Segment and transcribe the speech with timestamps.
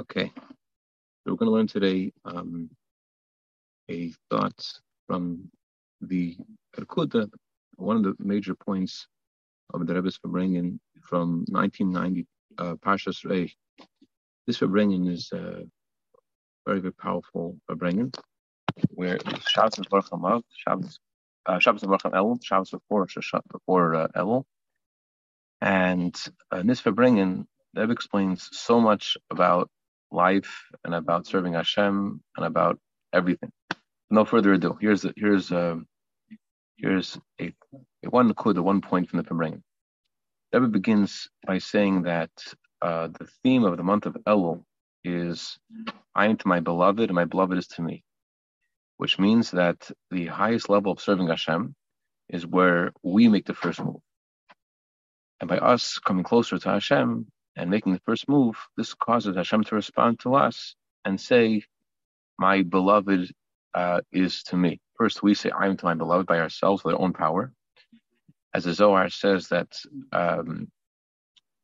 [0.00, 0.42] Okay, so
[1.26, 2.70] we're going to learn today um,
[3.90, 4.64] a thought
[5.08, 5.50] from
[6.00, 6.36] the
[6.76, 7.28] Erkuta,
[7.74, 9.08] one of the major points
[9.74, 12.26] of the Rebbe's Farbrengen from 1990,
[12.58, 13.52] uh, Parshas Rei.
[14.46, 15.64] This Farbrengen is a
[16.64, 18.14] very, very powerful Farbrengen,
[18.90, 21.00] where Shabbos is Baruch Hamav, Shabbos,
[21.46, 23.08] uh, Shabbos is Baruch Elul, Shabbos before,
[23.50, 24.44] before uh, Elul.
[25.60, 26.14] And
[26.52, 29.68] uh, in this Farbrengen, the Rebbe explains so much about
[30.10, 32.78] life and about serving Hashem and about
[33.12, 33.52] everything.
[34.10, 34.76] No further ado.
[34.80, 35.86] Here's a, here's a, um,
[36.76, 37.52] here's a,
[38.04, 39.62] a one the one point from the Farbrengen.
[40.52, 42.30] Rebbe begins by saying that
[42.80, 44.64] uh, the theme of the month of Elul
[45.04, 45.58] is
[46.14, 48.02] I am to my beloved and my beloved is to me,
[48.96, 51.74] which means that the highest level of serving Hashem
[52.28, 54.00] is where we make the first move.
[55.40, 57.26] And by us coming closer to Hashem,
[57.58, 61.64] and making the first move, this causes Hashem to respond to us and say,
[62.38, 63.32] My beloved
[63.74, 64.80] uh, is to me.
[64.96, 67.52] First, we say, I am to my beloved by ourselves with our own power.
[68.54, 69.76] As the Zohar says that
[70.12, 70.68] um,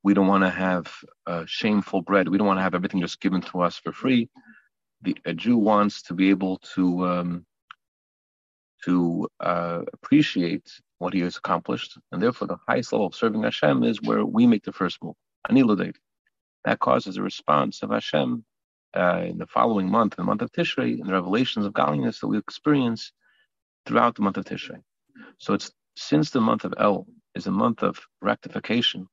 [0.03, 0.93] we don't want to have
[1.27, 2.29] uh, shameful bread.
[2.29, 4.29] We don't want to have everything just given to us for free.
[5.03, 7.47] The, a Jew wants to be able to um,
[8.85, 13.83] to uh, appreciate what he has accomplished, and therefore the highest level of serving Hashem
[13.83, 15.15] is where we make the first move.
[15.51, 18.45] That causes a response of Hashem
[18.97, 22.21] uh, in the following month, in the month of Tishrei, in the revelations of godliness
[22.21, 23.13] that we experience
[23.87, 24.81] throughout the month of Tishrei.
[25.39, 29.09] So it's since the month of El is a month of rectification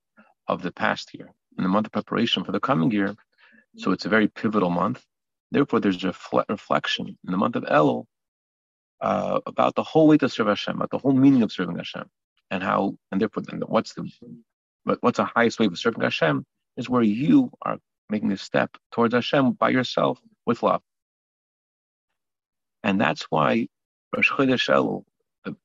[0.48, 3.16] of the past year, and the month of preparation for the coming year.
[3.78, 5.04] So it's a very pivotal month.
[5.52, 6.14] Therefore, there's a
[6.50, 8.08] reflection in the month of El
[9.02, 12.06] uh, about the whole way to serve Hashem, about the whole meaning of serving Hashem,
[12.50, 14.10] and how, and therefore, what's the
[14.86, 16.46] but what's the highest way of serving Hashem
[16.78, 17.78] is where you are
[18.10, 20.82] making a step towards Hashem by yourself with love.
[22.84, 23.68] And that's why
[24.16, 25.06] Rosh Chodesh Elul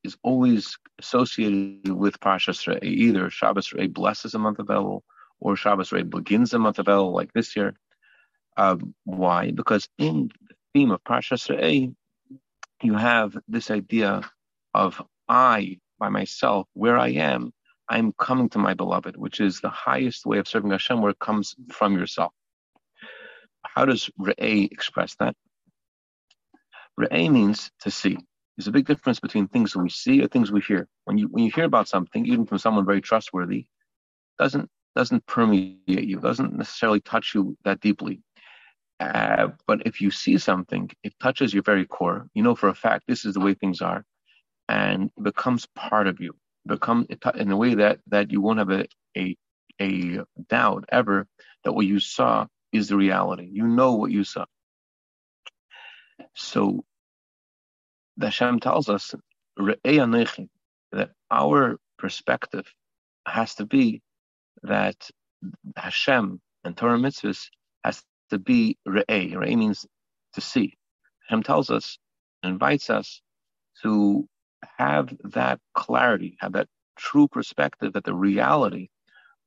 [0.04, 2.82] is always associated with Parshas Re'eh.
[2.82, 5.00] Either Shabbos Re'eh blesses the month of Elul,
[5.40, 7.74] or Shabbos Re'eh begins the month of Elul, like this year.
[8.56, 9.50] Um, why?
[9.50, 11.94] Because in the theme of Parshas Re'eh,
[12.82, 14.22] you have this idea
[14.74, 17.52] of I by myself, where I am,
[17.88, 21.18] I'm coming to my beloved, which is the highest way of serving Hashem, where it
[21.18, 22.32] comes from yourself.
[23.64, 25.36] How does Re'eh express that?
[26.98, 28.16] Re'eh means to see.
[28.56, 30.88] There's a big difference between things that we see or things we hear.
[31.04, 33.66] When you when you hear about something, even from someone very trustworthy,
[34.38, 38.22] doesn't doesn't permeate you, doesn't necessarily touch you that deeply.
[38.98, 42.28] Uh, but if you see something, it touches your very core.
[42.32, 44.04] You know for a fact this is the way things are,
[44.68, 46.34] and it becomes part of you
[46.66, 49.36] become in a way that that you won't have a a,
[49.80, 51.26] a doubt ever
[51.64, 53.48] that what you saw is the reality.
[53.50, 54.44] You know what you saw.
[56.34, 56.84] So
[58.16, 59.14] the Hashem tells us
[59.56, 62.66] that our perspective
[63.26, 64.02] has to be
[64.62, 64.96] that
[65.76, 67.48] Hashem and Torah mitzvahs
[67.84, 69.32] has to be re'eh.
[69.34, 69.86] Re'eh means
[70.34, 70.74] to see.
[71.26, 71.98] Hashem tells us,
[72.42, 73.20] invites us
[73.82, 74.28] to
[74.76, 78.88] have that clarity, have that true perspective that the reality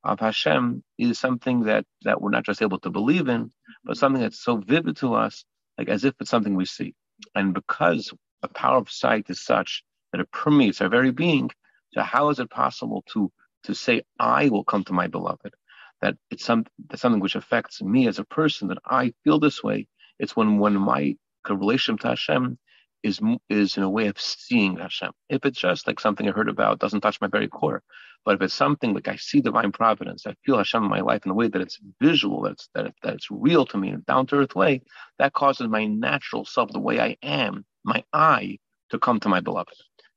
[0.03, 3.51] of Hashem is something that, that we're not just able to believe in,
[3.83, 5.45] but something that's so vivid to us,
[5.77, 6.95] like as if it's something we see.
[7.35, 11.49] And because the power of sight is such that it permeates our very being,
[11.93, 13.31] so how is it possible to
[13.63, 15.53] to say I will come to my beloved?
[16.01, 19.61] That it's some that's something which affects me as a person, that I feel this
[19.61, 19.87] way.
[20.17, 21.15] It's when when my
[21.49, 22.57] relationship to Hashem
[23.03, 25.11] is is in a way of seeing Hashem.
[25.29, 27.81] If it's just like something I heard about, doesn't touch my very core.
[28.25, 31.25] But if it's something like I see divine providence, I feel Hashem in my life
[31.25, 33.89] in a way that it's visual, that it's, that, it, that it's real to me
[33.89, 34.81] in a down to earth way,
[35.17, 39.39] that causes my natural self, the way I am, my eye, to come to my
[39.39, 39.73] beloved.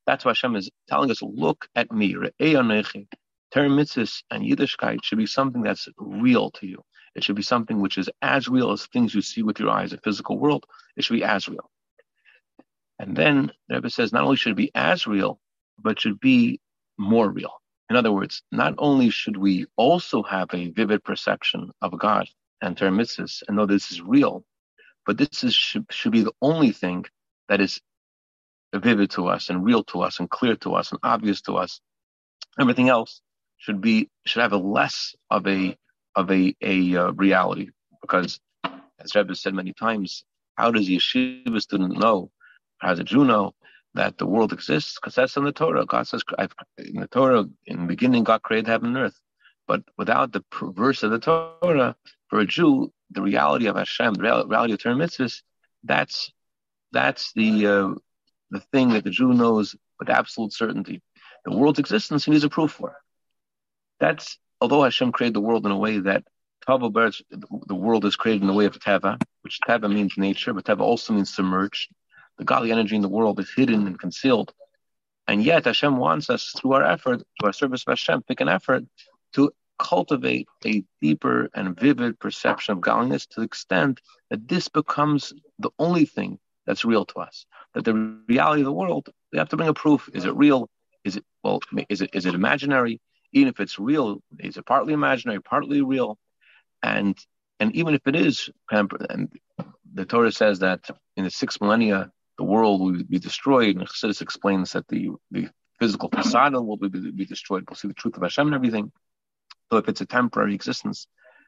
[0.06, 2.14] That's why Hashem is telling us, look at me.
[2.14, 6.82] Torah mitzvahs and Yiddishkeit should be something that's real to you.
[7.14, 9.90] It should be something which is as real as things you see with your eyes,
[9.90, 10.64] the physical world.
[10.96, 11.70] It should be as real.
[13.02, 15.40] And then the Rebbe says not only should it be as real,
[15.76, 16.60] but should be
[16.96, 17.50] more real.
[17.90, 22.28] In other words, not only should we also have a vivid perception of God
[22.60, 24.44] and Torah mitzvahs and know this is real,
[25.04, 27.04] but this is, should, should be the only thing
[27.48, 27.80] that is
[28.72, 31.80] vivid to us and real to us and clear to us and obvious to us.
[32.60, 33.20] Everything else
[33.58, 35.76] should be should have a less of a
[36.14, 37.70] of a a uh, reality
[38.00, 38.38] because,
[39.00, 40.24] as Rebbe said many times,
[40.54, 42.30] how does yeshiva student know
[42.82, 43.54] how you know
[43.94, 44.98] that the world exists?
[44.98, 45.86] Because that's in the Torah.
[45.86, 46.22] God says
[46.78, 49.20] in the Torah, in the beginning, God created heaven and earth.
[49.68, 51.94] But without the verse of the Torah,
[52.28, 55.42] for a Jew, the reality of Hashem, the reality of Torah mitzvahs,
[55.84, 56.32] that's
[56.90, 57.94] that's the uh,
[58.50, 61.00] the thing that the Jew knows with absolute certainty.
[61.44, 62.96] The world's existence he needs a proof for.
[64.00, 66.24] That's although Hashem created the world in a way that
[66.66, 70.64] Tava the world is created in the way of Teva, which Teva means nature, but
[70.64, 71.88] Teva also means submerged.
[72.38, 74.52] The godly energy in the world is hidden and concealed.
[75.28, 78.48] And yet Hashem wants us through our effort, through our service of Hashem, pick an
[78.48, 78.84] effort
[79.34, 84.00] to cultivate a deeper and vivid perception of godliness to the extent
[84.30, 87.46] that this becomes the only thing that's real to us.
[87.74, 87.94] That the
[88.28, 90.08] reality of the world, we have to bring a proof.
[90.12, 90.68] Is it real?
[91.04, 91.60] Is it well?
[91.88, 93.00] Is it is it imaginary?
[93.32, 96.18] Even if it's real, is it partly imaginary, partly real?
[96.82, 97.18] And
[97.58, 99.32] and even if it is, and
[99.94, 103.76] the Torah says that in the sixth millennia the world will be destroyed.
[103.76, 105.48] And Chassidus explains that the the
[105.78, 107.64] physical facade of the world will be, be destroyed.
[107.68, 108.92] We'll see the truth of Hashem and everything.
[109.70, 111.06] So if it's a temporary existence,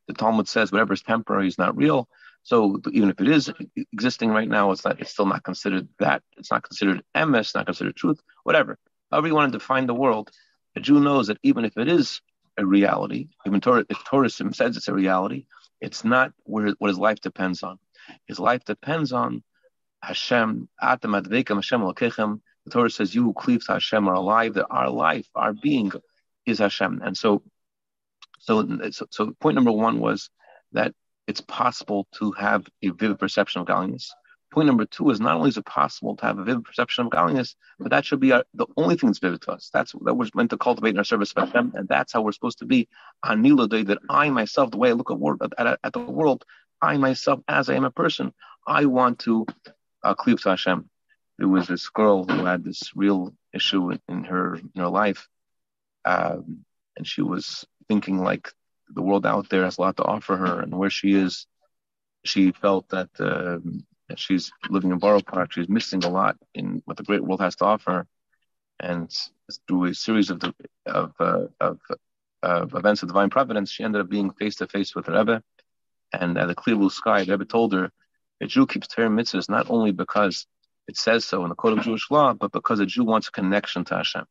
[0.09, 2.09] the Talmud says whatever is temporary is not real.
[2.43, 3.53] So even if it is
[3.93, 5.01] existing right now, it's not.
[5.01, 6.23] It's still not considered that.
[6.37, 8.21] It's not considered emes, not considered truth.
[8.43, 8.79] Whatever.
[9.11, 10.31] However you want to define the world,
[10.77, 12.21] a Jew knows that even if it is
[12.59, 15.47] a reality, even Torah, if Torah says it's a reality,
[15.81, 17.79] it's not where what his life depends on.
[18.27, 19.43] His life depends on
[20.05, 20.69] Hashem.
[20.81, 24.55] Atam advekam Hashem The Torah says, "You who cleave to Hashem are alive.
[24.55, 25.93] That our life, our being,
[26.47, 27.43] is Hashem." And so
[28.45, 28.79] so,
[29.11, 30.29] so, point number one was
[30.73, 30.93] that
[31.27, 34.13] it's possible to have a vivid perception of godliness.
[34.53, 37.11] Point number two is not only is it possible to have a vivid perception of
[37.11, 39.71] godliness, but that should be our, the only thing that's vivid to us.
[39.73, 42.33] That's that we're meant to cultivate in our service of Hashem, and that's how we're
[42.33, 42.87] supposed to be
[43.23, 43.83] on Nila Day.
[43.83, 46.45] That I myself, the way I look at, at, at, the world,
[46.83, 48.35] I myself, as I am a person,
[48.67, 49.47] I want to
[50.05, 50.89] uh, to Hashem.
[51.39, 55.29] There was this girl who had this real issue in, her in her life,
[56.05, 56.65] um,
[56.97, 58.53] and she was thinking like
[58.89, 61.47] the world out there has a lot to offer her, and where she is,
[62.25, 63.59] she felt that, uh,
[64.17, 65.53] she's living in Borough Park.
[65.53, 68.07] She's missing a lot in what the great world has to offer,
[68.79, 69.13] and
[69.67, 70.55] through a series of the,
[70.87, 71.81] of, uh, of,
[72.43, 75.43] of events of divine providence, she ended up being face to face with Rebbe,
[76.13, 77.91] and at the clear blue sky, Rebbe told her,
[78.41, 80.47] "A Jew keeps Torah mitzvahs not only because
[80.87, 83.33] it says so in the code of Jewish law, but because a Jew wants a
[83.33, 84.27] connection to Hashem."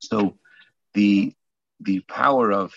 [0.00, 0.38] So
[0.94, 1.34] the
[1.80, 2.72] the power of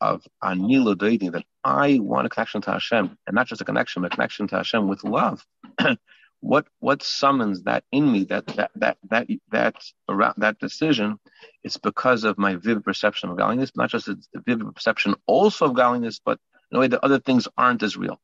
[0.00, 4.12] of doidi that I want a connection to Hashem, and not just a connection, but
[4.12, 5.44] a connection to Hashem with love.
[6.40, 9.76] what what summons that in me, that that that that that
[10.08, 11.18] around that decision,
[11.62, 15.74] it's because of my vivid perception of godliness, not just the vivid perception also of
[15.74, 16.38] godliness, but
[16.70, 18.20] in a way that other things aren't as real.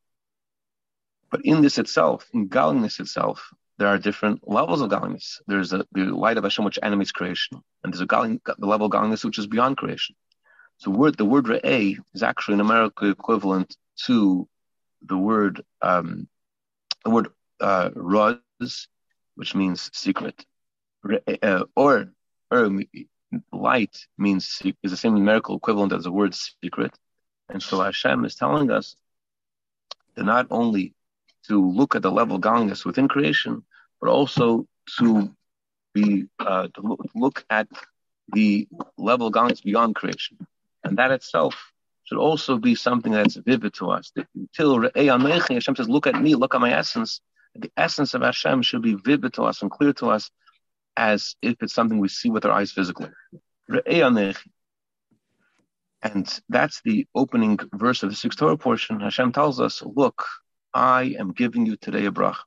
[1.32, 5.40] But in this itself, in godliness itself, there are different levels of godliness.
[5.46, 8.92] There's a, the light of Hashem which animates creation, and there's a the level of
[8.92, 10.14] godliness which is beyond creation.
[10.76, 13.74] So word, the word re'eh is actually an numerical equivalent
[14.04, 14.46] to
[15.00, 16.28] the word um,
[17.02, 17.28] the word
[17.60, 18.88] uh, raz,
[19.34, 20.44] which means secret,
[21.42, 22.12] uh, or
[22.50, 22.70] or
[23.50, 26.92] light means is the same numerical equivalent as the word secret.
[27.48, 28.96] And so Hashem is telling us
[30.14, 30.94] that not only
[31.48, 33.64] to look at the level of godliness within creation,
[34.00, 34.66] but also
[34.98, 35.34] to
[35.94, 37.68] be uh, to look, at
[38.32, 40.38] the level of godliness beyond creation,
[40.84, 41.72] and that itself
[42.04, 44.10] should also be something that's vivid to us.
[44.34, 47.20] Until Hashem says, "Look at me, look at my essence."
[47.54, 50.30] The essence of Hashem should be vivid to us and clear to us,
[50.96, 53.10] as if it's something we see with our eyes physically.
[56.04, 59.00] And that's the opening verse of the sixth Torah portion.
[59.00, 60.24] Hashem tells us, "Look,
[60.74, 62.38] I am giving you today a brach."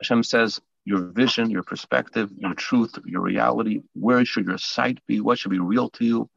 [0.00, 3.82] Hashem says, your vision, your perspective, your truth, your reality.
[3.94, 5.20] Where should your sight be?
[5.20, 6.30] What should be real to you?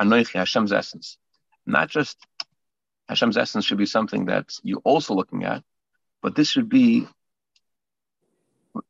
[0.00, 1.18] Anoichi, Hashem's essence.
[1.66, 2.16] Not just
[3.08, 5.62] Hashem's essence should be something that you're also looking at,
[6.22, 7.06] but this should be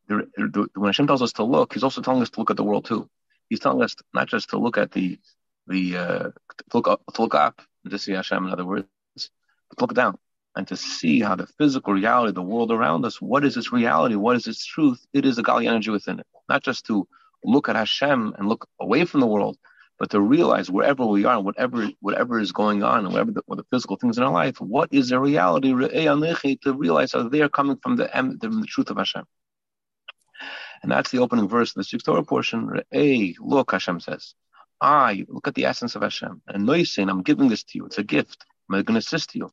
[0.07, 2.85] when Hashem tells us to look, He's also telling us to look at the world
[2.85, 3.09] too.
[3.49, 5.19] He's telling us not just to look at the
[5.67, 6.33] the uh, to
[6.75, 8.47] look up to look up to see Hashem.
[8.47, 10.19] In other words, but look down
[10.57, 14.17] and to see how the physical reality, the world around us, what is its reality,
[14.17, 16.27] what is its truth, it is the Gali energy within it.
[16.49, 17.07] Not just to
[17.45, 19.59] look at Hashem and look away from the world,
[19.99, 23.65] but to realize wherever we are, whatever whatever is going on, and whatever the, the
[23.71, 25.69] physical things in our life, what is the reality?
[25.69, 29.25] To realize how they are coming from the, from the truth of Hashem.
[30.83, 32.83] And that's the opening verse of the sixth Torah portion.
[32.91, 34.35] Hey, look, Hashem says,
[34.81, 37.87] I look at the essence of Hashem, and Noisin, I'm giving this to you.
[37.87, 38.45] It's a gift.
[38.71, 39.51] I'm going to assist you.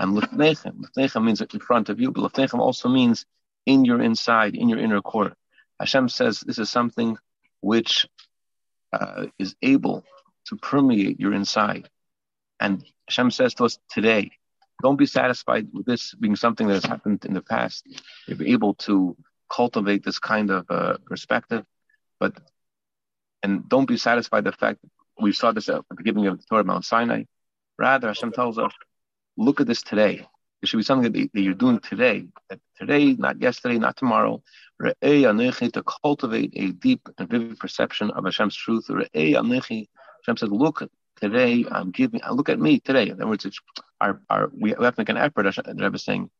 [0.00, 3.26] And lefnechem means in front of you, but lefnechem also means
[3.66, 5.34] in your inside, in your inner core.
[5.78, 7.18] Hashem says this is something
[7.60, 8.06] which
[8.94, 10.02] uh, is able
[10.46, 11.90] to permeate your inside.
[12.58, 14.30] And Hashem says to us today,
[14.82, 17.86] don't be satisfied with this being something that has happened in the past.
[18.26, 19.14] You're able to
[19.50, 21.66] cultivate this kind of uh, perspective,
[22.18, 22.32] but
[23.42, 24.90] and don't be satisfied the fact that
[25.22, 27.24] we saw this at the beginning of the Torah Mount Sinai.
[27.78, 28.72] Rather, Hashem tells us,
[29.36, 30.26] look at this today.
[30.62, 32.26] It should be something that, you're doing today.
[32.48, 34.42] That today, not yesterday, not tomorrow.
[34.82, 38.88] To cultivate a deep and vivid perception of Hashem's truth.
[38.88, 40.82] Hashem says, look
[41.20, 41.64] today.
[41.64, 42.22] Um, I'm giving.
[42.22, 43.04] Uh, look at me today.
[43.04, 43.58] In other words, it's
[44.00, 45.54] our, our we have to make an effort.
[45.54, 46.30] The Rebbe is saying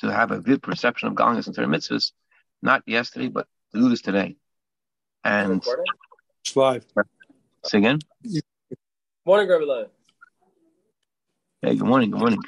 [0.00, 2.12] to have a vivid perception of godliness and Torah mitzvahs,
[2.60, 4.36] not yesterday, but to do this today.
[5.24, 5.62] And
[6.44, 6.84] it's live.
[7.64, 8.00] Say again.
[9.24, 9.88] Morning, Rebbe.
[11.64, 12.10] Hey, good morning.
[12.10, 12.40] Good morning.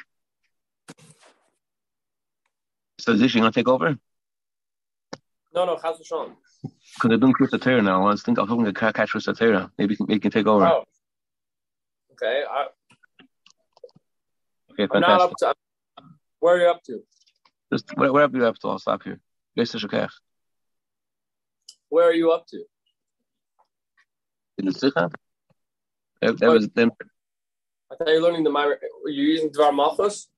[2.99, 3.97] So, Zish, you gonna take over?
[5.55, 6.33] No, no, How's Chaz V'Shalom.
[6.63, 8.09] Because they're doing Krias Torah now.
[8.09, 9.71] I was thinking, I was hoping to catch Krias Torah.
[9.79, 10.67] Maybe you can, can take over.
[10.67, 10.85] Oh.
[12.15, 12.43] Okay.
[12.51, 12.67] I,
[14.73, 14.95] okay, fantastic.
[14.95, 15.55] I'm not up to.
[16.41, 17.05] Where are you up to?
[17.73, 19.21] Just wherever you're up to, I'll stop here.
[21.89, 22.65] Where are you up to?
[24.59, 25.09] In the Sikha?
[26.21, 26.91] That, that was then.
[27.91, 28.77] I thought you're learning the Myra.
[29.05, 30.29] You're using Dvar Malchus?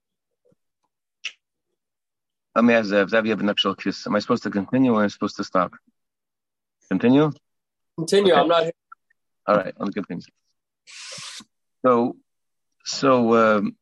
[2.55, 3.11] Let me ask Zev.
[3.11, 4.07] Zev, you have an actual kiss.
[4.07, 5.75] Am I supposed to continue or am I supposed to stop?
[6.89, 7.33] Continue?
[7.97, 8.33] Continue.
[8.33, 8.41] Okay.
[8.41, 8.73] I'm not here.
[9.47, 10.23] All right, let me continue.
[11.85, 12.17] So,
[12.85, 13.77] so um,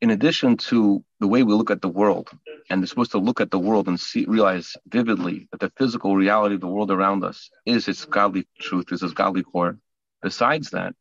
[0.00, 2.30] in addition to the way we look at the world,
[2.70, 6.16] and we're supposed to look at the world and see, realize vividly that the physical
[6.16, 9.78] reality of the world around us is its godly truth, is its godly core.
[10.22, 10.94] Besides that,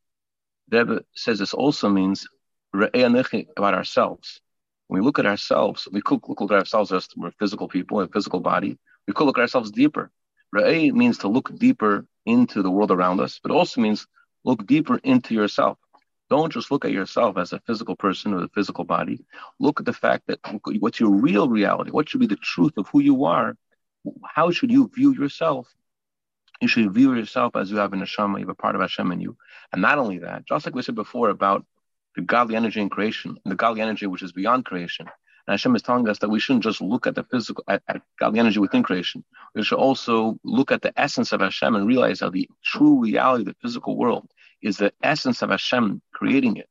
[0.74, 2.27] Rebbe says this also means
[2.74, 4.42] about ourselves.
[4.88, 8.08] When we look at ourselves, we could look at ourselves as we're physical people, a
[8.08, 8.80] physical body.
[9.08, 10.12] We could look at ourselves deeper.
[10.56, 14.08] Ra'eh means to look deeper into the world around us, but also means
[14.44, 15.77] look deeper into yourself.
[16.30, 19.24] Don't just look at yourself as a physical person or a physical body.
[19.60, 20.39] Look at the fact that
[20.80, 21.92] what's your real reality?
[21.92, 23.56] What should be the truth of who you are?
[24.25, 25.72] How should you view yourself?
[26.62, 29.12] You should view yourself as you have a neshama, you have a part of Hashem
[29.12, 29.38] in you.
[29.72, 31.65] And not only that, just like we said before about
[32.15, 35.07] the godly energy in creation, the godly energy which is beyond creation.
[35.48, 38.01] And Hashem is telling us that we shouldn't just look at the physical, at, at
[38.17, 39.25] godly energy within creation.
[39.55, 43.41] We should also look at the essence of Hashem and realize how the true reality
[43.41, 44.29] of the physical world
[44.62, 46.69] is the essence of Hashem creating it.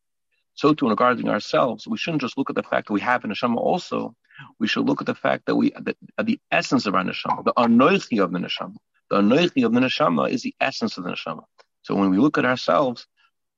[0.55, 3.25] So too, in regarding ourselves, we shouldn't just look at the fact that we have
[3.25, 4.15] a neshama also.
[4.59, 7.53] We should look at the fact that we, the, the essence of our neshama, the
[7.55, 8.77] anoichi of the neshama.
[9.12, 11.45] The anoichi of the neshama is the essence of the neshama.
[11.83, 13.07] So when we look at ourselves,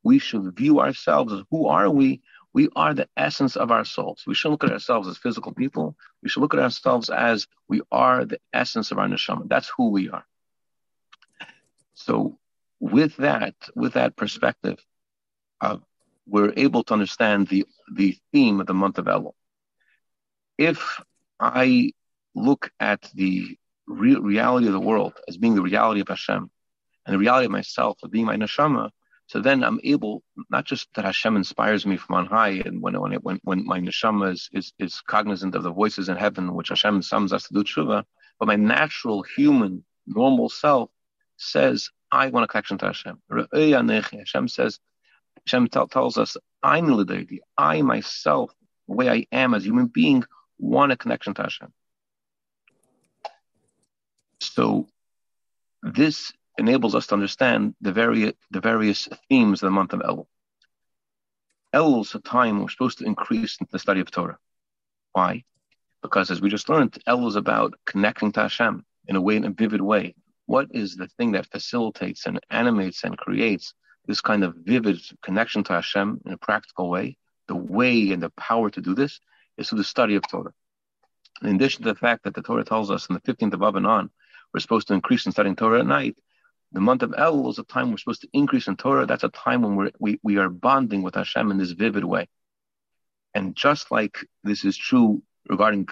[0.02, 2.22] we should view ourselves as who are we?
[2.52, 4.24] We are the essence of our souls.
[4.26, 5.96] We shouldn't look at ourselves as physical people.
[6.24, 9.48] We should look at ourselves as we are the essence of our neshama.
[9.48, 10.26] That's who we are.
[11.94, 12.36] So,
[12.80, 14.84] with that, with that perspective,
[15.60, 15.76] uh,
[16.26, 19.34] we're able to understand the the theme of the month of Elul.
[20.58, 21.00] If
[21.38, 21.92] I
[22.34, 23.56] look at the
[23.86, 26.50] real reality of the world as being the reality of Hashem,
[27.06, 28.90] and the reality of myself as being my neshama,
[29.26, 33.00] so then I'm able, not just that Hashem inspires me from on high, and when
[33.00, 36.68] when when, when my neshama is, is, is cognizant of the voices in heaven, which
[36.68, 38.04] Hashem summons us to do tshuva,
[38.38, 40.90] but my natural human normal self
[41.36, 43.22] says, I want a connection to Hashem.
[43.30, 44.78] Hashem says,
[45.46, 47.06] Hashem tell, tells us, I'm
[47.56, 48.52] I myself,
[48.88, 50.24] the way I am as a human being,
[50.58, 51.72] want a connection to Hashem.
[54.54, 54.86] So
[55.82, 60.28] this enables us to understand the, vari- the various themes of the month of El.
[61.74, 64.38] Elul is a time we're supposed to increase the study of Torah.
[65.10, 65.42] Why?
[66.02, 69.44] Because as we just learned, Elul is about connecting to Hashem in a way, in
[69.44, 70.14] a vivid way.
[70.46, 73.74] What is the thing that facilitates and animates and creates
[74.06, 77.16] this kind of vivid connection to Hashem in a practical way?
[77.48, 79.18] The way and the power to do this
[79.56, 80.54] is through the study of Torah.
[81.42, 83.74] In addition to the fact that the Torah tells us in the 15th of Av
[83.74, 84.10] on,
[84.54, 86.16] we're supposed to increase in studying Torah at night,
[86.72, 89.04] the month of El is a time we're supposed to increase in Torah.
[89.04, 92.28] That's a time when we're, we, we are bonding with Hashem in this vivid way.
[93.34, 95.88] And just like this is true regarding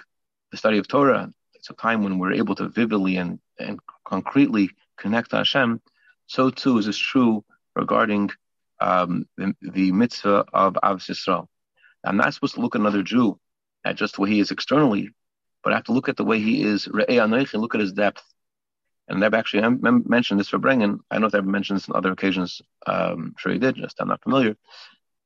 [0.51, 4.71] the study of Torah, it's a time when we're able to vividly and, and concretely
[4.97, 5.81] connect to Hashem.
[6.27, 7.43] So too is this true
[7.75, 8.31] regarding
[8.79, 11.47] um, the, the, mitzvah of Av Yisrael.
[12.03, 13.39] I'm not supposed to look at another Jew
[13.85, 15.11] at just the way he is externally,
[15.63, 18.23] but I have to look at the way he is, look at his depth.
[19.07, 19.67] And Neb actually
[20.05, 20.99] mentioned this Farbrengen.
[21.11, 22.61] I know Neb mentioned this on other occasions.
[22.87, 24.55] Um, I'm sure he did, just I'm not familiar.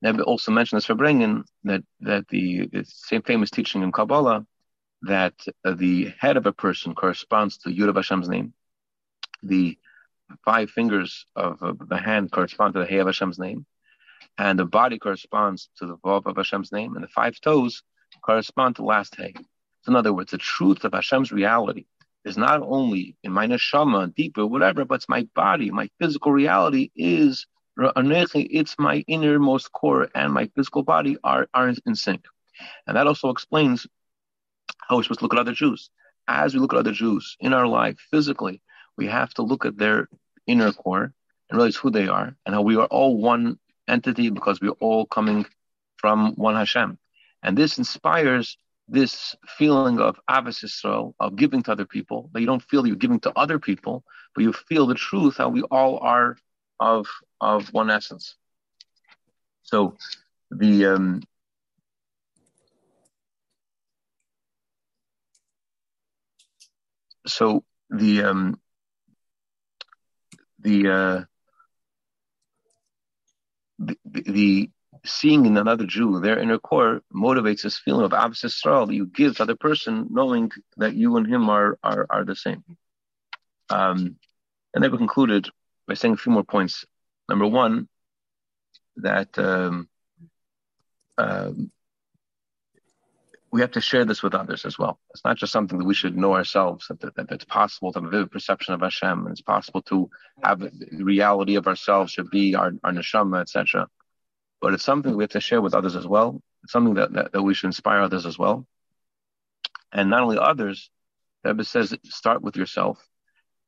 [0.02, 4.46] Neb also mentioned this Farbrengen that, that the, the same famous teaching in Kabbalah
[5.04, 8.54] that uh, the head of a person corresponds to Yud of Hashem's name.
[9.44, 9.78] The
[10.44, 13.66] five fingers of uh, the hand correspond to the Hey of Hashem's name.
[14.38, 17.84] and the body corresponds to the Vav of Hashem's name, and the five toes
[18.22, 19.34] correspond to the last Hey.
[19.82, 21.86] So in other words, the truth of Hashem's reality
[22.28, 26.92] is not only in my neshama, deeper, whatever, but it's my body, my physical reality
[26.96, 27.48] is
[27.80, 32.26] it's my innermost core and my physical body are, are in sync.
[32.86, 33.88] And that also explains
[34.80, 35.90] how we're supposed to look at other Jews.
[36.28, 38.62] As we look at other Jews in our life physically,
[38.98, 40.10] we have to look at their
[40.48, 41.14] inner core
[41.50, 45.06] and realize who they are and how we are all one entity because we're all
[45.06, 45.46] coming
[45.98, 46.98] from one Hashem.
[47.44, 52.46] And this inspires this feeling of Ahavas Yisrael, of giving to other people, that you
[52.46, 54.04] don't feel you're giving to other people,
[54.34, 56.38] but you feel the truth, how we all are
[56.80, 57.08] of,
[57.42, 58.36] of one essence.
[59.64, 59.98] So
[60.52, 61.22] the, um,
[67.26, 68.60] so the, um,
[70.60, 71.24] the, uh,
[73.80, 74.72] the, the,
[75.08, 79.06] seeing in another Jew their inner core motivates this feeling of Ahavas Yisrael that you
[79.06, 82.64] give to the other person, knowing that you and him are are, are the same.
[83.70, 84.18] Um,
[84.74, 85.50] and then we concluded
[85.88, 86.86] by saying a few more points.
[87.30, 87.90] Number one,
[88.98, 89.90] that um,
[91.18, 91.72] um,
[93.52, 95.00] we have to share this with others as well.
[95.12, 98.00] It's not just something that we should know ourselves, that, that, that it's possible to
[98.00, 100.10] have a vivid perception of Hashem, and it's possible to
[100.44, 103.88] have the reality of ourselves should be our, our neshama, etc
[104.62, 106.42] but it's something we have to share with others as well.
[106.64, 108.66] It's something that, that, that we should inspire others as well.
[109.92, 110.90] And not only others,
[111.44, 113.00] Rebbe says, start with yourself.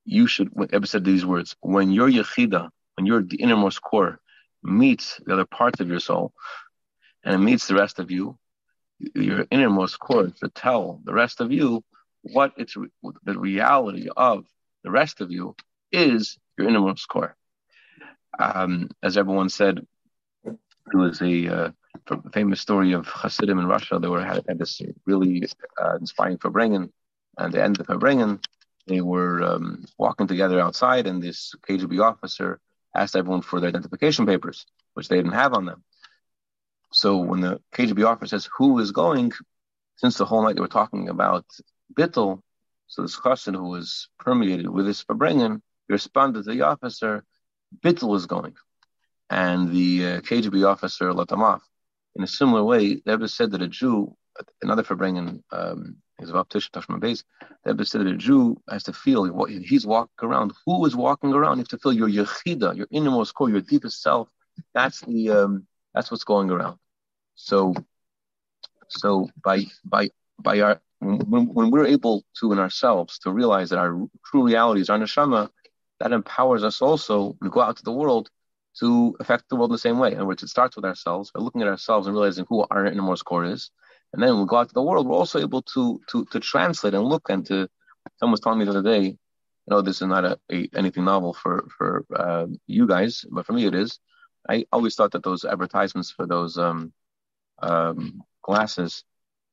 [0.06, 4.20] You should, Rebbe said these words, when your yechida, when your the innermost core
[4.64, 6.34] meets the other parts of your soul,
[7.24, 8.38] and it meets the rest of you,
[9.16, 11.84] your innermost core to tell the rest of you
[12.22, 12.76] what it's
[13.24, 14.46] the reality of
[14.84, 15.56] the rest of you
[15.92, 17.36] is your innermost core.
[18.38, 19.86] Um, as everyone said,
[20.92, 21.72] there was a uh,
[22.34, 24.00] famous story of Hasidim in Russia.
[24.00, 25.48] They were had, had this really
[25.82, 26.92] uh, inspiring Farbrengen,
[27.38, 28.44] and the end of Farbrengen,
[28.88, 32.60] they were um, walking together outside, and this KGB officer
[32.96, 35.84] asked everyone for their identification papers, which they didn't have on them.
[36.92, 39.32] So when the KGB officer says, "Who is going?"
[39.98, 41.46] Since the whole night they were talking about
[41.94, 42.42] Bittel,
[42.88, 47.24] so this Chassid who was permeated with this Farbrengen responded to the officer,
[47.84, 48.56] "Bittel is going."
[49.30, 51.64] And the uh, KGB officer let them off.
[52.16, 54.16] In a similar way, the Rebbe said that a Jew,
[54.62, 57.24] another Farbrengen, um, is about Tish Tashma base.
[57.64, 60.54] The Rebbe said that a Jew has to feel what he's walking around.
[60.66, 61.58] Who is walking around?
[61.58, 64.30] You have to feel your yechida, your innermost core, your deepest self.
[64.74, 66.78] That's the um, that's what's going around.
[67.36, 67.74] So,
[68.90, 73.80] so by by by our when, when we're able to in ourselves to realize that
[73.80, 75.50] our true reality is our neshama,
[76.00, 78.30] that empowers us also to go out to the world
[78.80, 80.12] to affect the world in the same way.
[80.12, 82.86] In other words, it starts with ourselves by looking at ourselves and realizing who our
[82.86, 83.72] innermost core is.
[84.14, 86.40] And then when we go out to the world, we're also able to to to
[86.40, 87.68] translate and look and to.
[88.18, 89.18] Someone was telling me the other day, you
[89.68, 93.54] know, this is not a, a anything novel for for uh, you guys, but for
[93.54, 94.00] me it is.
[94.48, 96.94] I always thought that those advertisements for those um,
[97.62, 99.04] um, glasses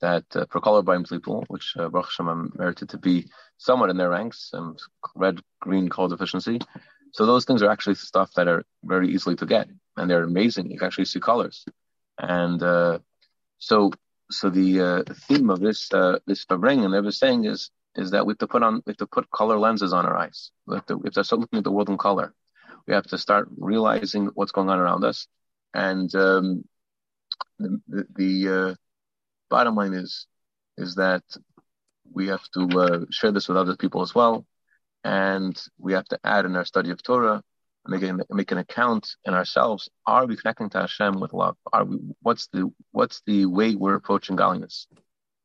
[0.00, 3.26] that uh, for colorblind people, which uh, Baruch Hashem I'm merited to be
[3.58, 4.76] somewhat in their ranks, um,
[5.14, 6.60] red green color deficiency.
[7.12, 10.70] So those things are actually stuff that are very easily to get, and they're amazing.
[10.70, 11.64] You can actually see colors,
[12.18, 12.98] and uh,
[13.58, 13.92] so
[14.30, 18.26] so the uh, theme of this uh, this Farbrengen I was saying is is that
[18.26, 20.50] we have to put on we have to put color lenses on our eyes.
[20.66, 22.34] We have to we have to start looking at the world in color.
[22.86, 25.26] We have to start realizing what's going on around us,
[25.74, 26.64] and um,
[27.58, 28.74] the the, the uh,
[29.48, 30.26] bottom line is
[30.76, 31.22] is that
[32.12, 34.46] we have to uh, share this with other people as well
[35.06, 37.40] and we have to add in our study of Torah,
[37.86, 39.88] make an, make an account in ourselves.
[40.04, 41.56] Are we connecting to Hashem with love?
[41.72, 41.98] Are we?
[42.22, 44.88] What's the what's the way we're approaching godliness?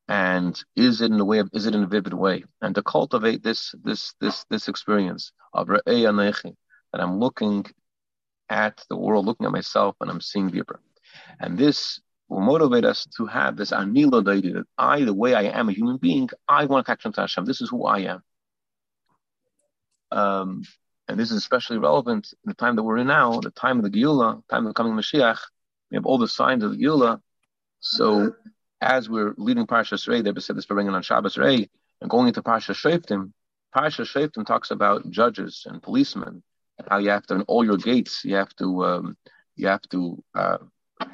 [0.07, 2.43] And is it in a way of is it in a vivid way?
[2.63, 7.65] And to cultivate this this this this experience of that I'm looking
[8.49, 10.79] at the world, looking at myself, and I'm seeing deeper.
[11.39, 15.69] And this will motivate us to have this anila that I, the way I am
[15.69, 17.45] a human being, I want to connect to Hashem.
[17.45, 18.23] This is who I am.
[20.11, 20.63] Um,
[21.07, 23.83] and this is especially relevant in the time that we're in now, the time of
[23.83, 25.39] the Geula, time of the coming Mashiach.
[25.89, 27.21] We have all the signs of the Geula.
[27.79, 28.33] So
[28.79, 31.69] as we're leading Parashas Rei, they said this Farbrengen on Shabbos Rei,
[32.01, 33.31] and going into Parashas Shoftim,
[33.75, 36.43] Parashas Shoftim talks about judges and policemen,
[36.89, 39.17] how you have to, in all your gates, you have to, um,
[39.55, 40.57] you have to uh,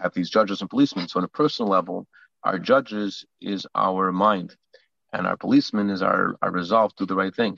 [0.01, 1.07] have these judges and policemen.
[1.07, 2.07] So on a personal level,
[2.43, 4.55] our judges is our mind,
[5.11, 7.57] and our policemen is our, our resolve to do the right thing.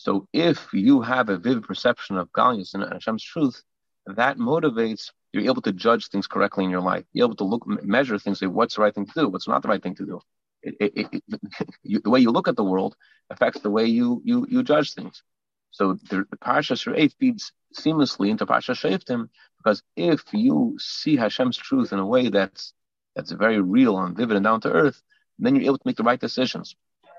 [0.00, 3.62] So if you have a vivid perception of Galius and Hashem's truth,
[4.06, 7.04] that motivates you're able to judge things correctly in your life.
[7.12, 9.60] You're able to look, measure things, say what's the right thing to do, what's not
[9.60, 10.20] the right thing to do.
[10.62, 11.22] It, it, it,
[11.82, 12.96] you, the way you look at the world
[13.28, 15.22] affects the way you you you judge things.
[15.70, 21.92] So the, the Parsha feeds seamlessly into Parsha Shoftim because if you see Hashem's truth
[21.92, 22.72] in a way that's
[23.14, 25.02] that's very real and vivid and down to earth,
[25.38, 26.74] then you're able to make the right decisions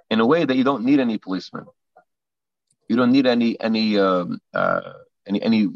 [0.10, 1.68] in a way that you don't need any policeman.
[2.92, 4.82] You don't need any any um, uh,
[5.26, 5.70] any any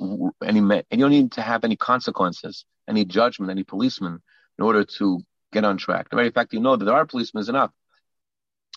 [0.43, 4.21] any and you don't need to have any consequences, any judgment, any policeman
[4.59, 5.21] in order to
[5.53, 6.09] get on track.
[6.09, 7.71] The very fact you know that there are policemen is enough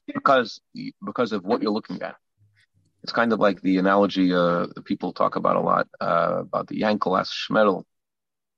[0.07, 0.61] because
[1.05, 2.15] because of what you're looking at.
[3.03, 6.69] It's kind of like the analogy uh, that people talk about a lot uh, about
[6.69, 7.83] the Yankel asks Shmedel,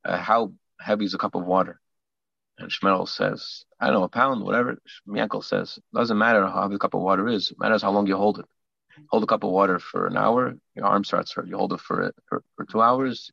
[0.04, 1.80] uh, how heavy is a cup of water?
[2.58, 4.76] And Shmedel says, I don't know, a pound, whatever.
[5.08, 8.06] Yankel says, doesn't matter how heavy the cup of water is, it matters how long
[8.06, 8.46] you hold it
[9.08, 11.48] hold a cup of water for an hour, your arm starts hurt.
[11.48, 13.30] You hold it for for, for two hours,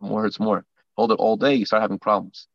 [0.00, 0.64] more hurts more.
[0.96, 2.48] Hold it all day, you start having problems.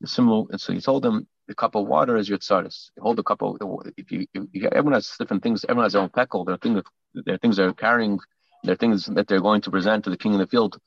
[0.00, 2.38] The similar, and so you told them the cup of water is your.
[2.50, 2.68] You
[3.00, 3.56] hold the cup of
[3.96, 5.64] if you, if you everyone has different things.
[5.64, 6.44] Everyone has their own peckle.
[6.44, 6.82] There are things
[7.14, 8.18] there are things they're carrying.
[8.64, 10.78] There are things that they're going to present to the king in the field,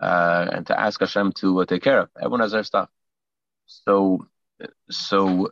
[0.00, 2.10] uh, and to ask Hashem to uh, take care of.
[2.16, 2.88] Everyone has their stuff.
[3.66, 4.26] So,
[4.90, 5.50] so,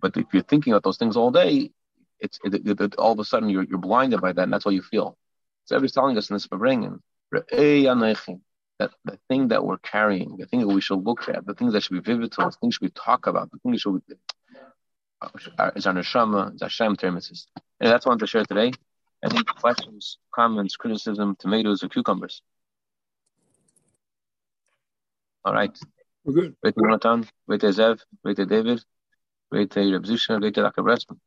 [0.00, 1.70] but if you're thinking about those things all day,
[2.24, 4.74] it's it, it, all of a sudden you're you're blinded by that, and that's what
[4.74, 5.16] you feel.
[5.66, 7.00] So everybody's telling us in this bringing
[7.32, 11.72] that the thing that we're carrying, the thing that we should look at, the things
[11.72, 14.14] that should be vivid to us, the things we talk about, the things should be,
[15.22, 17.46] uh, is our neshama, is Hashem termises.
[17.80, 18.72] And that's what I want to share today.
[19.22, 22.42] Any questions, comments, criticism, tomatoes, or cucumbers?
[25.44, 25.76] All right.
[26.24, 26.56] We're good.
[26.62, 27.26] Wait, Jonathan.
[27.46, 28.00] Wait, Zev.
[28.22, 28.82] Wait, David.
[29.50, 30.40] Wait, Reb Zusha.
[30.42, 30.82] Wait, Dr.
[30.82, 31.18] Bressman.